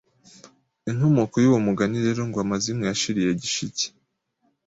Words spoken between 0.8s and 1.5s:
Inkomoko